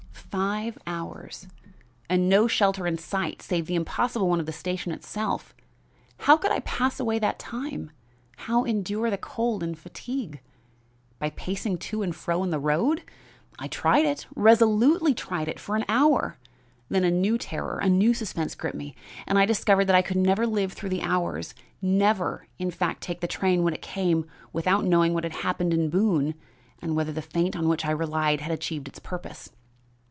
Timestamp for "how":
6.19-6.37, 8.37-8.63